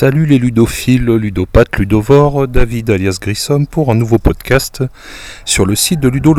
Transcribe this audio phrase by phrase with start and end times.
[0.00, 4.82] Salut les ludophiles, ludopathes, ludovores, David alias Grissom pour un nouveau podcast
[5.44, 6.34] sur le site de Ludo.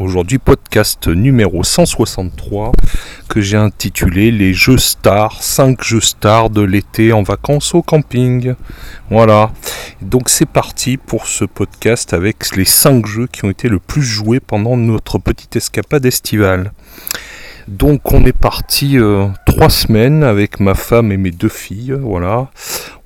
[0.00, 2.72] Aujourd'hui podcast numéro 163
[3.26, 8.52] que j'ai intitulé Les jeux stars, 5 jeux stars de l'été en vacances au camping.
[9.08, 9.50] Voilà.
[10.02, 14.02] Donc c'est parti pour ce podcast avec les 5 jeux qui ont été le plus
[14.02, 16.70] joués pendant notre petite escapade estivale.
[17.68, 22.48] Donc on est parti euh, trois semaines avec ma femme et mes deux filles, voilà.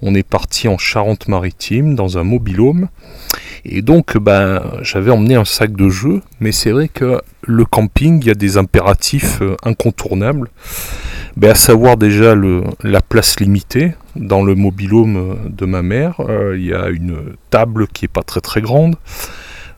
[0.02, 2.88] On est parti en Charente-Maritime dans un mobilhome.
[3.64, 8.20] Et donc ben j'avais emmené un sac de jeux, mais c'est vrai que le camping,
[8.22, 10.48] il y a des impératifs euh, incontournables.
[11.36, 12.36] Ben, à savoir déjà
[12.82, 13.94] la place limitée.
[14.14, 16.20] Dans le mobilhome euh, de ma mère,
[16.54, 18.96] il y a une table qui est pas très très grande.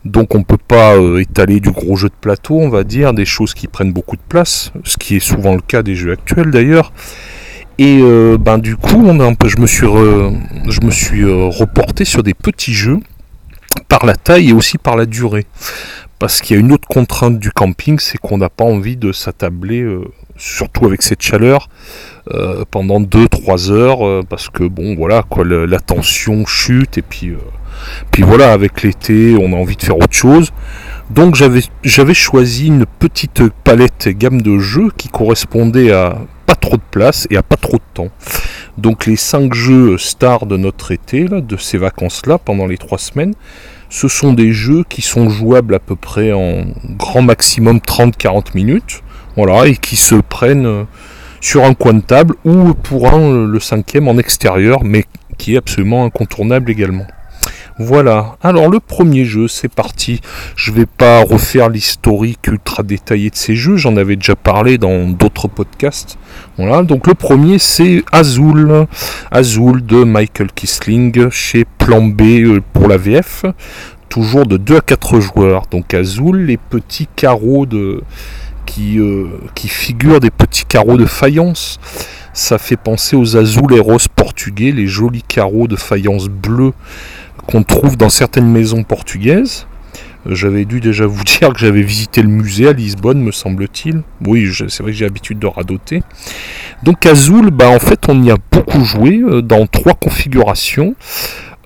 [0.07, 3.13] Donc on ne peut pas euh, étaler du gros jeu de plateau, on va dire,
[3.13, 6.13] des choses qui prennent beaucoup de place, ce qui est souvent le cas des jeux
[6.13, 6.93] actuels d'ailleurs.
[7.77, 12.99] Et euh, ben du coup, je me suis euh, reporté sur des petits jeux
[13.89, 15.45] par la taille et aussi par la durée.
[16.19, 19.11] Parce qu'il y a une autre contrainte du camping, c'est qu'on n'a pas envie de
[19.11, 19.87] s'attabler,
[20.35, 21.69] surtout avec cette chaleur,
[22.71, 27.33] pendant 2-3 heures, parce que bon voilà, la tension chute et puis
[28.11, 30.51] puis voilà, avec l'été, on a envie de faire autre chose.
[31.11, 36.81] Donc j'avais choisi une petite palette gamme de jeux qui correspondait à pas trop de
[36.89, 38.09] place et à pas trop de temps.
[38.79, 43.35] Donc les 5 jeux stars de notre été, de ces vacances-là, pendant les 3 semaines,
[43.89, 46.65] ce sont des jeux qui sont jouables à peu près en
[46.97, 49.01] grand maximum 30-40 minutes.
[49.35, 50.87] Voilà, et qui se prennent
[51.41, 55.05] sur un coin de table ou pour un, le cinquième en extérieur, mais
[55.37, 57.05] qui est absolument incontournable également.
[57.79, 60.19] Voilà, alors le premier jeu, c'est parti.
[60.55, 65.07] Je vais pas refaire l'historique ultra détaillé de ces jeux, j'en avais déjà parlé dans
[65.07, 66.17] d'autres podcasts.
[66.57, 68.87] Voilà, donc le premier c'est Azul,
[69.29, 73.45] Azul de Michael Kisling chez Plan B euh, pour la VF,
[74.09, 75.67] toujours de 2 à 4 joueurs.
[75.69, 78.01] Donc Azul, les petits carreaux de
[78.65, 81.79] qui, euh, qui figurent des petits carreaux de faïence.
[82.33, 86.73] Ça fait penser aux Azuleros portugais, les jolis carreaux de faïence bleue
[87.47, 89.65] qu'on trouve dans certaines maisons portugaises.
[90.27, 94.03] Euh, j'avais dû déjà vous dire que j'avais visité le musée à Lisbonne, me semble-t-il.
[94.25, 96.03] Oui, c'est vrai que j'ai l'habitude de radoter.
[96.83, 100.95] Donc Azul, bah, en fait, on y a beaucoup joué euh, dans trois configurations.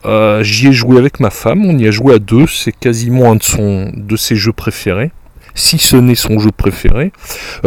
[0.05, 3.31] Euh, j'y ai joué avec ma femme, on y a joué à deux, c'est quasiment
[3.31, 5.11] un de, son, de ses jeux préférés
[5.53, 7.11] si ce n'est son jeu préféré.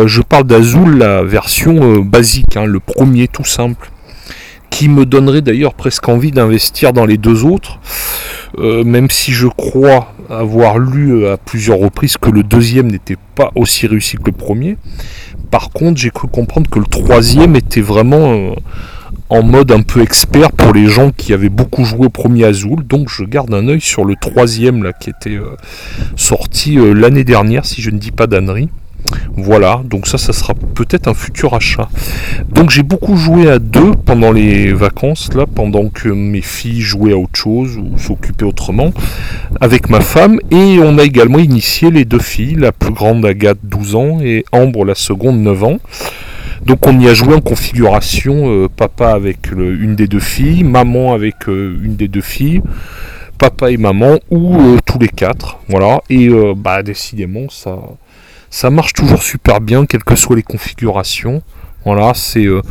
[0.02, 3.90] je parle d'Azul, la version basique, hein, le premier tout simple
[4.74, 7.78] qui me donnerait d'ailleurs presque envie d'investir dans les deux autres,
[8.58, 13.18] euh, même si je crois avoir lu euh, à plusieurs reprises que le deuxième n'était
[13.36, 14.76] pas aussi réussi que le premier.
[15.52, 18.50] Par contre, j'ai cru comprendre que le troisième était vraiment euh,
[19.28, 22.84] en mode un peu expert pour les gens qui avaient beaucoup joué au premier Azul.
[22.84, 25.38] Donc je garde un œil sur le troisième là qui était
[26.16, 28.70] sorti l'année dernière, si je ne dis pas d'annerie.
[29.36, 31.88] Voilà, donc ça, ça sera peut-être un futur achat.
[32.48, 37.12] Donc j'ai beaucoup joué à deux pendant les vacances, là, pendant que mes filles jouaient
[37.12, 38.92] à autre chose ou s'occupaient autrement,
[39.60, 40.38] avec ma femme.
[40.50, 44.44] Et on a également initié les deux filles, la plus grande Agathe 12 ans et
[44.52, 45.78] Ambre la seconde 9 ans.
[46.64, 51.12] Donc on y a joué en configuration euh, papa avec une des deux filles, maman
[51.12, 52.62] avec euh, une des deux filles,
[53.38, 55.58] papa et maman ou euh, tous les quatre.
[55.68, 56.00] Voilà.
[56.08, 57.76] Et bah décidément ça
[58.54, 61.42] ça marche toujours super bien, quelles que soient les configurations.
[61.84, 62.62] Voilà, c'est euh,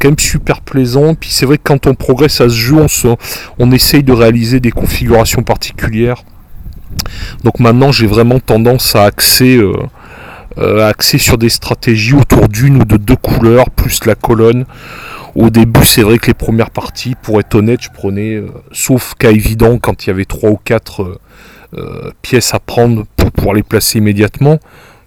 [0.00, 1.14] quand même super plaisant.
[1.14, 3.16] Puis c'est vrai que quand on progresse à ce jeu, on,
[3.58, 6.24] on essaye de réaliser des configurations particulières.
[7.44, 9.74] Donc maintenant, j'ai vraiment tendance à axer, euh,
[10.56, 14.64] euh, axer sur des stratégies autour d'une ou de deux couleurs, plus la colonne.
[15.34, 18.42] Au début, c'est vrai que les premières parties, pour être honnête, je prenais,
[18.72, 21.20] sauf cas évident, quand il y avait trois ou quatre
[22.22, 24.58] pièces à prendre pour pouvoir les placer immédiatement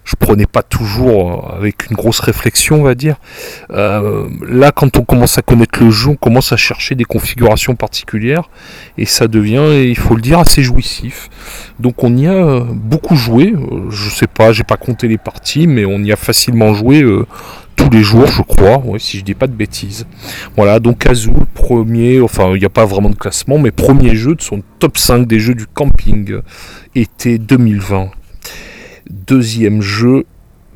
[0.04, 3.16] je prenais pas toujours euh, avec une grosse réflexion, on va dire.
[3.70, 7.74] Euh, là, quand on commence à connaître le jeu, on commence à chercher des configurations
[7.74, 8.48] particulières
[8.98, 11.30] et ça devient, il faut le dire, assez jouissif.
[11.80, 13.54] Donc on y a beaucoup joué.
[13.90, 17.04] Je sais pas, j'ai pas compté les parties, mais on y a facilement joué
[17.76, 20.06] tous les jours, je crois, si je dis pas de bêtises.
[20.56, 24.34] Voilà, donc Azul, premier, enfin il n'y a pas vraiment de classement, mais premier jeu
[24.34, 26.40] de son top 5 des jeux du camping
[26.94, 28.10] été 2020.
[29.10, 30.24] Deuxième jeu,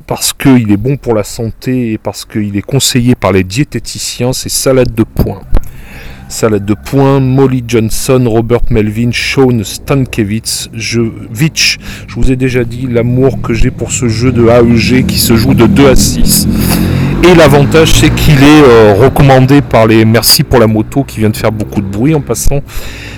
[0.05, 4.33] parce qu'il est bon pour la santé et parce qu'il est conseillé par les diététiciens,
[4.33, 5.41] c'est Salade de poing.
[6.27, 11.01] Salade de poing, Molly Johnson, Robert Melvin, Sean Stankiewicz, je.
[12.07, 15.35] Je vous ai déjà dit l'amour que j'ai pour ce jeu de AEG qui se
[15.35, 16.47] joue de 2 à 6.
[17.21, 20.05] Et l'avantage, c'est qu'il est, euh, recommandé par les.
[20.05, 22.61] Merci pour la moto qui vient de faire beaucoup de bruit en passant.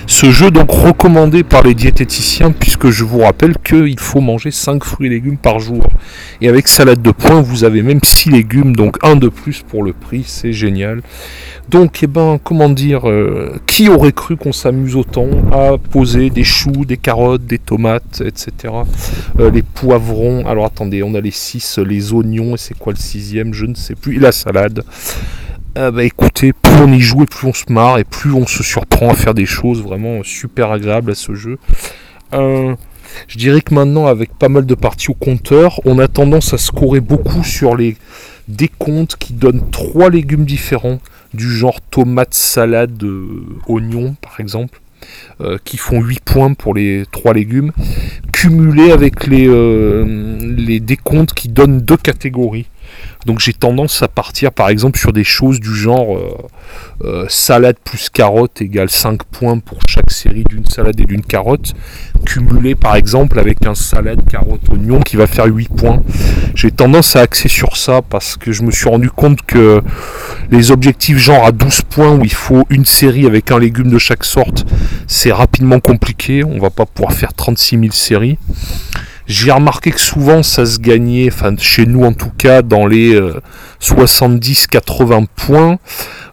[0.06, 4.82] Ce jeu donc recommandé par les diététiciens puisque je vous rappelle qu'il faut manger 5
[4.84, 5.84] fruits et légumes par jour.
[6.40, 9.84] Et avec salade de poing, vous avez même 6 légumes, donc un de plus pour
[9.84, 11.02] le prix, c'est génial.
[11.68, 16.44] Donc, eh ben, comment dire, euh, qui aurait cru qu'on s'amuse autant à poser des
[16.44, 18.74] choux, des carottes, des tomates, etc.
[19.38, 20.44] Euh, les poivrons?
[20.46, 23.54] Alors attendez, on a les 6, les oignons, et c'est quoi le sixième?
[23.54, 24.16] Je ne sais plus.
[24.16, 24.84] Et la salade.
[25.74, 28.46] Ah bah écoutez, plus on y joue et plus on se marre et plus on
[28.46, 31.58] se surprend à faire des choses vraiment super agréables à ce jeu.
[32.34, 32.74] Euh,
[33.26, 36.58] je dirais que maintenant, avec pas mal de parties au compteur, on a tendance à
[36.58, 37.96] scorer beaucoup sur les
[38.48, 40.98] décomptes qui donnent trois légumes différents,
[41.32, 44.78] du genre tomate, salade, euh, oignon par exemple.
[45.40, 47.72] Euh, qui font 8 points pour les 3 légumes,
[48.32, 49.48] cumulés avec les,
[50.04, 52.66] les décomptes qui donnent deux catégories.
[53.26, 56.36] Donc j'ai tendance à partir par exemple sur des choses du genre euh,
[57.04, 61.72] euh, salade plus carotte égale 5 points pour chaque série d'une salade et d'une carotte,
[62.26, 66.02] cumulé par exemple avec un salade carotte oignon qui va faire 8 points.
[66.54, 69.82] J'ai tendance à axer sur ça parce que je me suis rendu compte que
[70.50, 73.98] les objectifs genre à 12 points où il faut une série avec un légume de
[73.98, 74.66] chaque sorte,
[75.06, 78.38] c'est rapidement compliqué, on va pas pouvoir faire 36 000 séries.
[79.26, 83.18] J'ai remarqué que souvent ça se gagnait, enfin chez nous en tout cas, dans les
[83.82, 85.78] 70-80 euh, points.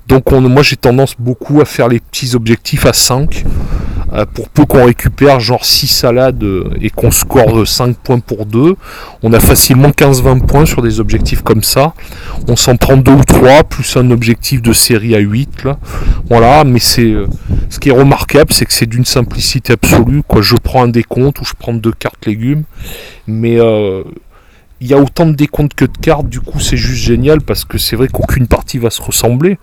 [0.07, 3.45] Donc moi j'ai tendance beaucoup à faire les petits objectifs à 5.
[4.11, 8.47] Euh, pour peu qu'on récupère genre 6 salades euh, et qu'on score 5 points pour
[8.47, 8.75] 2,
[9.21, 11.93] on a facilement 15-20 points sur des objectifs comme ça.
[12.47, 15.63] On s'en prend 2 ou 3, plus un objectif de série à 8.
[15.63, 15.77] Là.
[16.27, 17.27] Voilà, mais c'est euh,
[17.69, 20.23] ce qui est remarquable, c'est que c'est d'une simplicité absolue.
[20.27, 20.41] Quoi.
[20.41, 22.63] Je prends un décompte ou je prends deux cartes légumes,
[23.27, 23.59] mais
[24.81, 27.65] il y a autant de décomptes que de cartes, du coup c'est juste génial parce
[27.65, 29.57] que c'est vrai qu'aucune partie va se ressembler.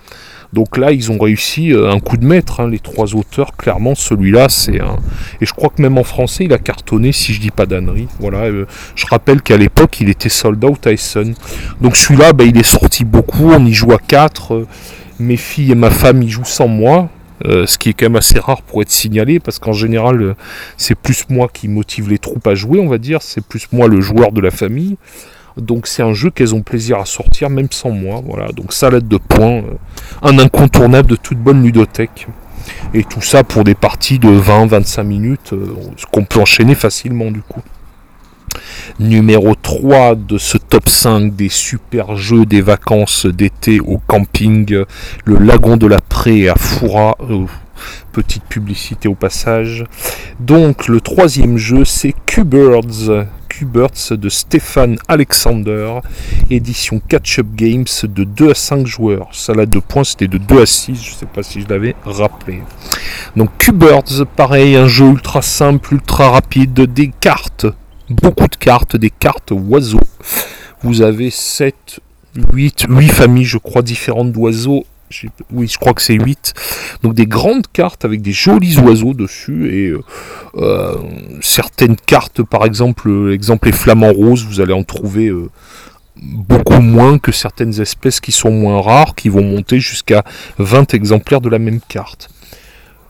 [0.53, 3.57] Donc là, ils ont réussi euh, un coup de maître, hein, les trois auteurs.
[3.57, 4.97] Clairement, celui-là, c'est un.
[5.41, 8.09] Et je crois que même en français, il a cartonné, si je dis pas d'annerie.
[8.21, 8.45] Voilà.
[8.45, 11.35] Euh, je rappelle qu'à l'époque, il était sold out Tyson.
[11.81, 13.51] Donc celui-là, bah, il est sorti beaucoup.
[13.51, 14.55] On y joue à quatre.
[14.55, 14.67] Euh,
[15.19, 17.09] mes filles et ma femme y jouent sans moi.
[17.45, 20.37] Ce qui est quand même assez rare pour être signalé, parce qu'en général,
[20.77, 23.89] c'est plus moi qui motive les troupes à jouer, on va dire, c'est plus moi
[23.89, 24.97] le joueur de la famille.
[25.57, 28.23] Donc c'est un jeu qu'elles ont plaisir à sortir même sans moi.
[28.25, 29.75] Voilà, donc salade de points, euh,
[30.23, 32.27] un incontournable de toute bonne ludothèque.
[32.95, 35.75] Et tout ça pour des parties de 20-25 minutes, euh,
[36.13, 37.63] qu'on peut enchaîner facilement du coup.
[38.99, 44.85] Numéro 3 de ce top 5 des super jeux des vacances d'été au camping,
[45.25, 47.17] le lagon de la Prée à Foura.
[47.31, 47.47] Euh,
[48.13, 49.85] petite publicité au passage.
[50.41, 53.27] Donc le troisième jeu c'est Q-Birds.
[54.11, 56.01] De Stéphane Alexander,
[56.51, 59.29] édition Catch-up Games de 2 à 5 joueurs.
[59.33, 62.61] Salade de points c'était de 2 à 6, je sais pas si je l'avais rappelé.
[63.35, 67.65] Donc Q-Birds, pareil, un jeu ultra simple, ultra rapide, des cartes,
[68.11, 70.01] beaucoup de cartes, des cartes oiseaux.
[70.83, 72.01] Vous avez 7,
[72.53, 74.85] 8, 8 familles je crois différentes d'oiseaux
[75.53, 76.55] oui, je crois que c'est 8.
[77.03, 80.03] Donc des grandes cartes avec des jolis oiseaux dessus et euh,
[80.57, 80.97] euh,
[81.41, 85.49] certaines cartes, par exemple, l'exemple les flamants roses, vous allez en trouver euh,
[86.17, 90.25] beaucoup moins que certaines espèces qui sont moins rares, qui vont monter jusqu'à
[90.59, 92.29] 20 exemplaires de la même carte.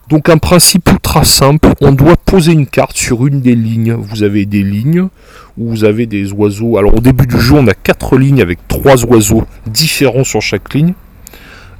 [0.09, 3.93] Donc un principe ultra simple, on doit poser une carte sur une des lignes.
[3.93, 5.09] Vous avez des lignes
[5.57, 6.77] où vous avez des oiseaux.
[6.77, 10.73] Alors au début du jeu, on a quatre lignes avec trois oiseaux différents sur chaque
[10.73, 10.93] ligne.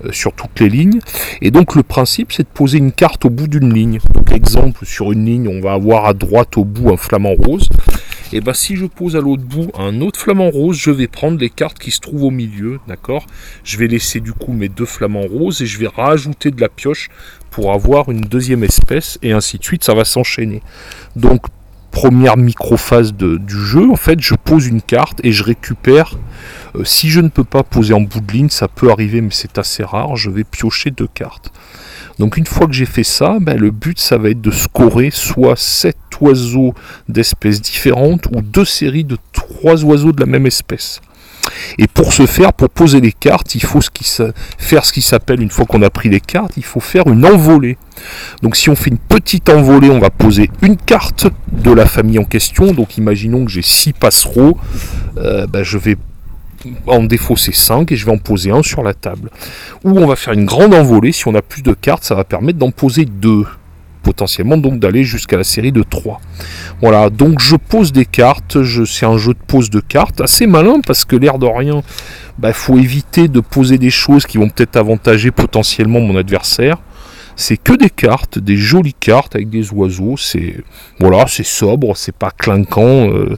[0.06, 1.00] Euh, sur toutes les lignes.
[1.42, 4.00] Et donc le principe c'est de poser une carte au bout d'une ligne.
[4.14, 7.70] Donc exemple sur une ligne on va avoir à droite au bout un flamant rose.
[8.34, 11.40] Et bien si je pose à l'autre bout un autre flamant rose, je vais prendre
[11.40, 13.26] les cartes qui se trouvent au milieu, d'accord?
[13.64, 16.68] Je vais laisser du coup mes deux flamants roses et je vais rajouter de la
[16.68, 17.10] pioche
[17.52, 20.62] pour avoir une deuxième espèce et ainsi de suite, ça va s'enchaîner.
[21.16, 21.46] Donc
[21.92, 26.16] première microphase du jeu, en fait, je pose une carte et je récupère.
[26.76, 29.32] Euh, si je ne peux pas poser en bout de ligne, ça peut arriver, mais
[29.32, 31.52] c'est assez rare, je vais piocher deux cartes.
[32.20, 35.10] Donc une fois que j'ai fait ça, ben, le but ça va être de scorer
[35.12, 36.74] soit 7 oiseaux
[37.08, 41.02] d'espèces différentes ou deux séries de trois oiseaux de la même espèce.
[41.78, 43.80] Et pour ce faire, pour poser les cartes, il faut
[44.58, 47.26] faire ce qui s'appelle, une fois qu'on a pris les cartes, il faut faire une
[47.26, 47.78] envolée.
[48.42, 52.20] Donc si on fait une petite envolée, on va poser une carte de la famille
[52.20, 52.74] en question.
[52.74, 54.58] Donc imaginons que j'ai 6 passereaux,
[55.18, 55.98] euh, ben, je vais
[56.88, 59.30] en défausser 5 et je vais en poser un sur la table.
[59.84, 62.24] Ou on va faire une grande envolée, si on a plus de cartes, ça va
[62.24, 63.46] permettre d'en poser deux
[64.08, 66.22] potentiellement donc d'aller jusqu'à la série de 3.
[66.82, 70.80] Voilà, donc je pose des cartes, c'est un jeu de pose de cartes, assez malin
[70.80, 74.48] parce que l'air de rien, il bah, faut éviter de poser des choses qui vont
[74.48, 76.78] peut-être avantager potentiellement mon adversaire.
[77.38, 80.18] C'est que des cartes, des jolies cartes avec des oiseaux.
[80.18, 80.56] C'est
[81.00, 83.10] voilà, c'est sobre, c'est pas clinquant.
[83.10, 83.38] Euh,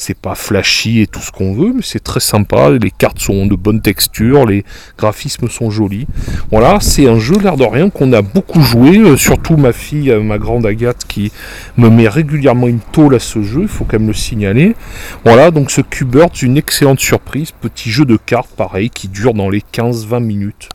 [0.00, 2.70] c'est pas flashy et tout ce qu'on veut, mais c'est très sympa.
[2.70, 4.64] Les cartes sont de bonne texture, les
[4.96, 6.06] graphismes sont jolis.
[6.50, 10.10] Voilà, c'est un jeu l'air de rien qu'on a beaucoup joué, euh, surtout ma fille,
[10.10, 11.30] euh, ma grande Agathe, qui
[11.76, 14.74] me met régulièrement une tôle à ce jeu, il faut quand même le signaler.
[15.24, 19.50] Voilà, donc ce c'est une excellente surprise, petit jeu de cartes pareil, qui dure dans
[19.50, 20.70] les 15-20 minutes.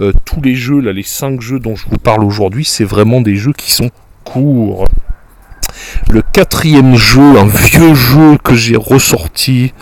[0.00, 3.20] Euh, tous les jeux, là, les 5 jeux dont je vous parle aujourd'hui, c'est vraiment
[3.20, 3.90] des jeux qui sont
[4.24, 4.86] courts.
[6.10, 9.72] Le quatrième jeu, un vieux jeu que j'ai ressorti,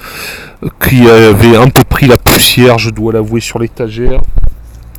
[0.81, 4.21] qui avait un peu pris la poussière, je dois l'avouer, sur l'étagère.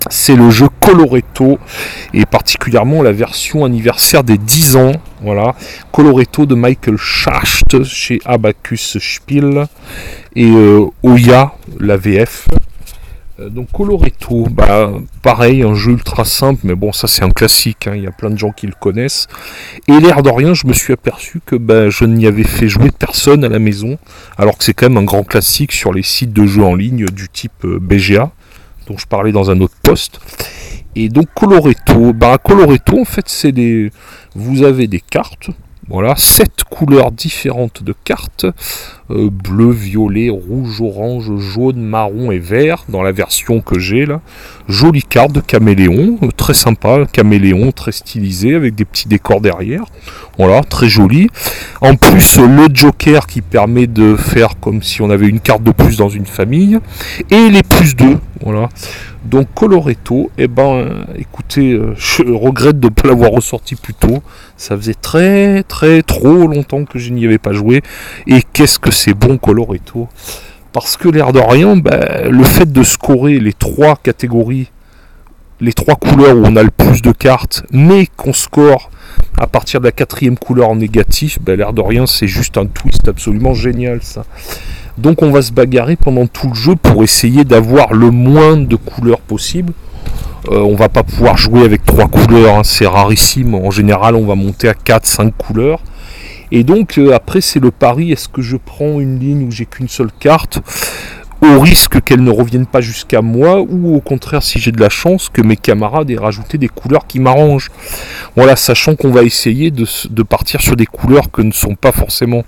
[0.09, 1.57] C'est le jeu Coloretto
[2.13, 4.91] et particulièrement la version anniversaire des 10 ans.
[5.21, 5.55] Voilà,
[5.91, 9.65] Coloretto de Michael Schacht chez Abacus Spiel
[10.36, 12.47] et euh, Oya, la VF.
[13.39, 14.91] Euh, donc Coloretto, bah,
[15.22, 18.12] pareil, un jeu ultra simple, mais bon, ça c'est un classique, hein, il y a
[18.12, 19.27] plein de gens qui le connaissent.
[19.88, 22.89] Et l'air de rien, je me suis aperçu que bah, je n'y avais fait jouer
[22.91, 23.98] personne à la maison,
[24.38, 27.06] alors que c'est quand même un grand classique sur les sites de jeux en ligne
[27.06, 28.32] du type euh, BGA,
[28.88, 30.20] dont je parlais dans un autre poste.
[30.96, 33.91] Et donc Coloretto, bah, Coloretto en fait c'est des...
[34.34, 35.50] Vous avez des cartes,
[35.89, 38.46] voilà, sept couleurs différentes de cartes.
[39.10, 44.20] Euh, bleu, violet, rouge, orange, jaune, marron et vert dans la version que j'ai là.
[44.67, 49.86] Jolie carte de caméléon, euh, très sympa, caméléon très stylisé avec des petits décors derrière.
[50.38, 51.29] Voilà, très joli.
[51.79, 55.72] En plus, le joker qui permet de faire comme si on avait une carte de
[55.72, 56.79] plus dans une famille.
[57.32, 58.67] Et les plus deux, voilà.
[59.27, 64.24] Donc Coloretto, eh ben, écoutez, euh, je regrette de ne pas l'avoir ressorti plus tôt.
[64.55, 67.81] Ça faisait très très trop longtemps que je n'y avais pas joué.
[68.25, 70.07] Et qu'est-ce que c'est bon Coloretto?
[70.72, 74.72] Parce que l'air de rien, ben, le fait de scorer les trois catégories,
[75.60, 78.89] les trois couleurs où on a le plus de cartes, mais qu'on score
[79.38, 82.65] à partir de la quatrième couleur en négatif, ben, l'air de rien, c'est juste un
[82.65, 84.24] twist absolument génial ça.
[84.97, 88.75] Donc on va se bagarrer pendant tout le jeu pour essayer d'avoir le moins de
[88.75, 89.73] couleurs possible.
[90.49, 93.53] Euh, on va pas pouvoir jouer avec trois couleurs, hein, c'est rarissime.
[93.53, 95.81] En général, on va monter à 4-5 couleurs.
[96.51, 99.65] Et donc euh, après, c'est le pari est-ce que je prends une ligne où j'ai
[99.65, 100.59] qu'une seule carte
[101.41, 104.89] au risque qu'elle ne revienne pas jusqu'à moi, ou au contraire, si j'ai de la
[104.89, 107.69] chance, que mes camarades aient rajouté des couleurs qui m'arrangent?
[108.35, 111.91] Voilà, sachant qu'on va essayer de, de, partir sur des couleurs que ne sont pas
[111.91, 112.43] forcément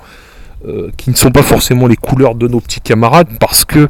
[0.67, 3.87] euh, qui ne sont pas forcément les couleurs de nos petits camarades, parce que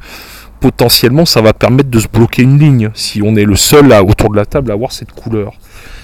[0.59, 4.03] potentiellement ça va permettre de se bloquer une ligne, si on est le seul à,
[4.03, 5.53] autour de la table à avoir cette couleur.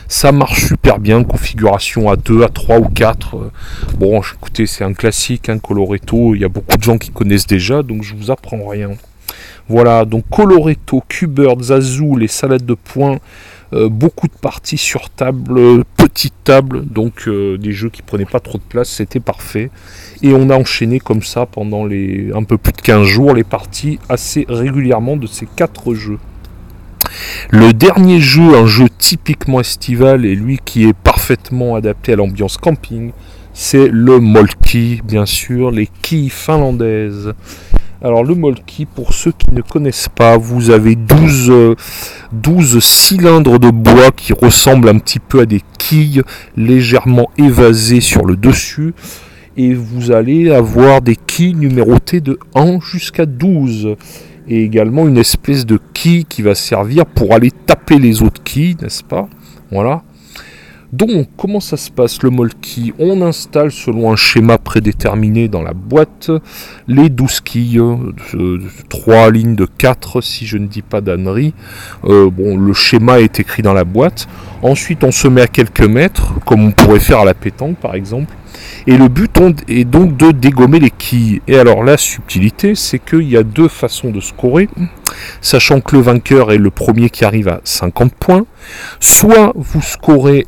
[0.07, 3.35] Ça marche super bien, configuration à 2, à 3 ou 4.
[3.35, 3.51] Euh,
[3.97, 7.47] bon, écoutez, c'est un classique, un Coloretto, il y a beaucoup de gens qui connaissent
[7.47, 8.91] déjà, donc je vous apprends rien.
[9.67, 13.17] Voilà, donc Coloretto, Cubert, Zazou, les salades de poing,
[13.75, 18.39] euh, beaucoup de parties sur table, petite table, donc euh, des jeux qui prenaient pas
[18.39, 19.69] trop de place, c'était parfait.
[20.21, 23.43] Et on a enchaîné comme ça pendant les un peu plus de 15 jours les
[23.43, 26.19] parties assez régulièrement de ces quatre jeux.
[27.49, 32.57] Le dernier jeu, un jeu typiquement estival et lui qui est parfaitement adapté à l'ambiance
[32.57, 33.11] camping,
[33.53, 37.33] c'est le Molki, bien sûr, les quilles finlandaises.
[38.01, 41.75] Alors le Molki, pour ceux qui ne connaissent pas, vous avez 12,
[42.33, 46.21] 12 cylindres de bois qui ressemblent un petit peu à des quilles
[46.57, 48.93] légèrement évasées sur le dessus.
[49.57, 53.95] Et vous allez avoir des quilles numérotées de 1 jusqu'à 12.
[54.47, 58.75] Et également une espèce de quille qui va servir pour aller taper les autres quilles,
[58.81, 59.27] n'est-ce pas?
[59.71, 60.03] Voilà.
[60.95, 62.93] Donc, comment ça se passe le molki?
[62.99, 66.31] On installe selon un schéma prédéterminé dans la boîte
[66.87, 67.81] les 12 quilles,
[68.87, 71.53] 3 euh, lignes de 4 si je ne dis pas d'annerie.
[72.05, 74.29] Euh, bon, le schéma est écrit dans la boîte.
[74.61, 77.93] Ensuite, on se met à quelques mètres, comme on pourrait faire à la pétanque par
[77.95, 78.33] exemple.
[78.87, 79.37] Et le but
[79.67, 81.41] est donc de dégommer les quilles.
[81.49, 84.69] Et alors la subtilité, c'est qu'il y a deux façons de scorer,
[85.41, 88.45] sachant que le vainqueur est le premier qui arrive à 50 points.
[89.01, 90.47] Soit vous scorez,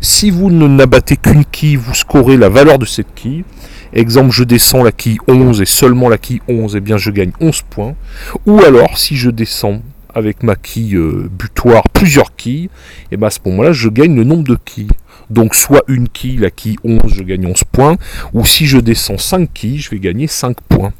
[0.00, 3.44] si vous n'abattez qu'une quille, vous scorez la valeur de cette quille.
[3.92, 7.10] Exemple, je descends la quille 11 et seulement la quille 11, et eh bien je
[7.10, 7.94] gagne 11 points.
[8.46, 9.82] Ou alors, si je descends
[10.14, 12.70] avec ma quille euh, butoir plusieurs quilles, et
[13.12, 14.90] eh bien à ce moment-là, je gagne le nombre de quilles.
[15.28, 17.96] Donc soit une quille, la quille 11, je gagne 11 points,
[18.32, 20.92] ou si je descends 5 quilles, je vais gagner 5 points.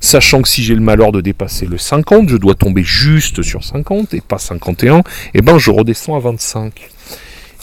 [0.00, 3.64] Sachant que si j'ai le malheur de dépasser le 50, je dois tomber juste sur
[3.64, 5.02] 50 et pas 51, et
[5.34, 6.88] eh ben je redescends à 25.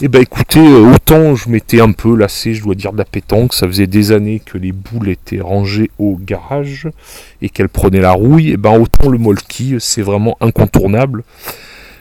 [0.02, 3.06] Eh ben écoutez, euh, autant je m'étais un peu lassé, je dois dire, de la
[3.06, 6.86] pétanque, ça faisait des années que les boules étaient rangées au garage
[7.40, 11.24] et qu'elles prenaient la rouille, et eh ben autant le molki, c'est vraiment incontournable.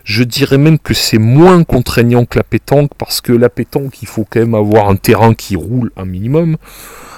[0.03, 4.09] Je dirais même que c'est moins contraignant que la pétanque parce que la pétanque, il
[4.09, 6.57] faut quand même avoir un terrain qui roule un minimum.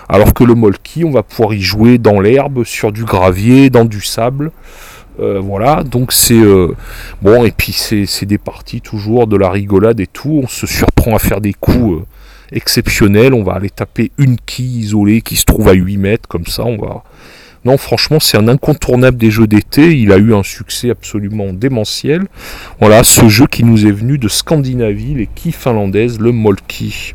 [0.08, 3.84] Alors que le molki, on va pouvoir y jouer dans l'herbe, sur du gravier, dans
[3.84, 4.52] du sable.
[5.20, 6.76] Euh, voilà, donc c'est euh,
[7.22, 10.42] bon, et puis c'est des parties toujours de la rigolade et tout.
[10.44, 12.06] On se surprend à faire des coups euh,
[12.52, 13.34] exceptionnels.
[13.34, 16.64] On va aller taper une quille isolée qui se trouve à 8 mètres, comme ça,
[16.64, 17.04] on va,
[17.68, 19.98] non, franchement, c'est un incontournable des jeux d'été.
[19.98, 22.26] Il a eu un succès absolument démentiel.
[22.80, 27.14] Voilà, ce jeu qui nous est venu de Scandinavie, les quilles finlandaises, le Molki.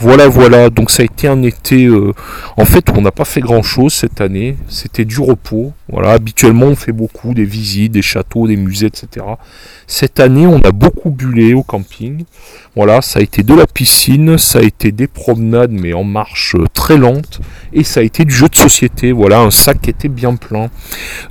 [0.00, 0.70] Voilà, voilà.
[0.70, 2.14] Donc ça a été un été, euh,
[2.56, 4.56] en fait, on n'a pas fait grand-chose cette année.
[4.68, 5.74] C'était du repos.
[5.92, 9.26] Voilà, habituellement, on fait beaucoup des visites, des châteaux, des musées, etc.
[9.86, 12.24] Cette année, on a beaucoup bullé au camping.
[12.76, 16.54] Voilà, ça a été de la piscine, ça a été des promenades, mais en marche
[16.54, 17.40] euh, très lente,
[17.72, 19.10] et ça a été du jeu de société.
[19.10, 20.70] Voilà, un sac qui était bien plein.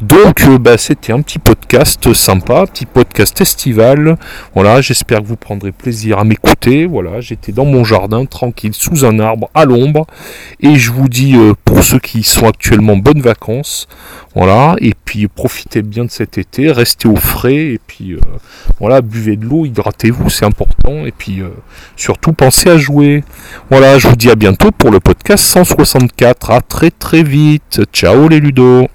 [0.01, 4.17] Donc, euh, bah, c'était un petit podcast sympa, petit podcast estival.
[4.53, 6.85] Voilà, j'espère que vous prendrez plaisir à m'écouter.
[6.85, 8.25] Voilà, j'étais dans mon jardin
[8.71, 10.05] sous un arbre à l'ombre.
[10.59, 13.87] Et je vous dis euh, pour ceux qui sont actuellement bonnes vacances,
[14.35, 18.19] voilà, et puis profitez bien de cet été, restez au frais, et puis euh,
[18.79, 21.49] voilà, buvez de l'eau, hydratez-vous, c'est important, et puis euh,
[21.95, 23.23] surtout pensez à jouer.
[23.69, 26.51] Voilà, je vous dis à bientôt pour le podcast 164.
[26.51, 27.81] À très très vite.
[27.93, 28.87] Ciao les ludos.